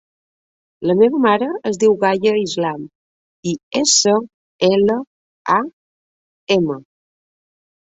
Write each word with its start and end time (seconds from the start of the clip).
La 0.91 0.93
meva 1.01 1.19
mare 1.25 1.49
es 1.71 1.77
diu 1.83 1.93
Gaia 2.03 2.33
Islam: 2.45 2.87
i, 3.53 3.55
essa, 3.83 4.15
ela, 4.71 4.99
a, 5.59 5.61
ema. 6.59 6.83